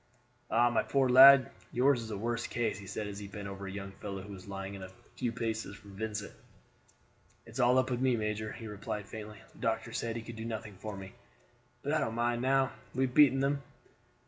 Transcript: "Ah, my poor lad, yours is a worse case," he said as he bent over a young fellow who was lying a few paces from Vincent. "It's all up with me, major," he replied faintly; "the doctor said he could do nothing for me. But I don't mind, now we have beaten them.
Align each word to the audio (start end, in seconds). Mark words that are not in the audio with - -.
"Ah, 0.49 0.71
my 0.71 0.81
poor 0.81 1.07
lad, 1.09 1.51
yours 1.71 2.01
is 2.01 2.09
a 2.09 2.17
worse 2.17 2.47
case," 2.47 2.79
he 2.79 2.87
said 2.87 3.05
as 3.07 3.19
he 3.19 3.27
bent 3.27 3.47
over 3.47 3.67
a 3.67 3.71
young 3.71 3.91
fellow 3.91 4.23
who 4.23 4.33
was 4.33 4.47
lying 4.47 4.75
a 4.75 4.89
few 5.15 5.31
paces 5.31 5.75
from 5.75 5.95
Vincent. 5.95 6.33
"It's 7.45 7.59
all 7.59 7.77
up 7.77 7.91
with 7.91 8.01
me, 8.01 8.15
major," 8.15 8.51
he 8.51 8.65
replied 8.65 9.05
faintly; 9.07 9.37
"the 9.53 9.59
doctor 9.59 9.93
said 9.93 10.15
he 10.15 10.23
could 10.23 10.35
do 10.37 10.43
nothing 10.45 10.73
for 10.73 10.97
me. 10.97 11.13
But 11.83 11.93
I 11.93 11.99
don't 11.99 12.15
mind, 12.15 12.41
now 12.41 12.71
we 12.95 13.05
have 13.05 13.13
beaten 13.13 13.41
them. 13.41 13.61